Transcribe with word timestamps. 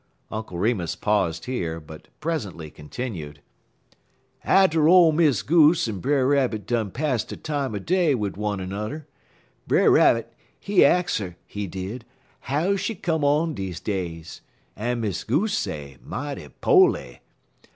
Uncle 0.31 0.57
Remus 0.57 0.95
paused 0.95 1.45
here, 1.45 1.79
but 1.79 2.07
presently 2.19 2.71
continued: 2.71 3.39
"Atter 4.43 4.87
ole 4.89 5.11
Miss 5.11 5.43
Goose 5.43 5.87
en 5.87 5.99
Brer 5.99 6.25
Rabbit 6.25 6.65
done 6.65 6.89
pass 6.89 7.23
de 7.23 7.37
time 7.37 7.75
er 7.75 7.79
day 7.79 8.15
wid 8.15 8.35
one 8.35 8.59
er 8.59 8.65
n'er, 8.65 9.05
Brer 9.67 9.91
Rabbit, 9.91 10.33
he 10.59 10.83
ax 10.83 11.21
'er, 11.21 11.37
he 11.45 11.67
did, 11.67 12.03
how 12.49 12.75
she 12.75 12.95
come 12.95 13.23
on 13.23 13.53
deze 13.53 13.79
days, 13.79 14.41
en 14.75 15.01
Miss 15.01 15.23
Goose 15.23 15.55
say, 15.55 15.97
mighty 16.03 16.49
po'ly. 16.61 17.19